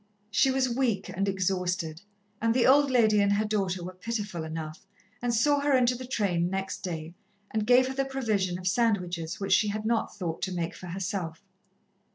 She 0.31 0.49
was 0.49 0.67
weak 0.67 1.09
and 1.09 1.29
exhausted, 1.29 2.01
and 2.41 2.55
the 2.55 2.65
old 2.65 2.89
lady 2.89 3.21
and 3.21 3.33
her 3.33 3.45
daughter 3.45 3.83
were 3.83 3.93
pitiful 3.93 4.43
enough, 4.43 4.87
and 5.21 5.31
saw 5.31 5.59
her 5.59 5.77
into 5.77 5.93
the 5.93 6.07
train 6.07 6.49
next 6.49 6.79
day, 6.81 7.13
and 7.51 7.67
gave 7.67 7.87
her 7.87 7.93
the 7.93 8.03
provision 8.05 8.57
of 8.57 8.67
sandwiches 8.67 9.39
which 9.39 9.53
she 9.53 9.67
had 9.67 9.85
not 9.85 10.15
thought 10.17 10.41
to 10.41 10.51
make 10.51 10.73
for 10.73 10.87
herself. 10.87 11.43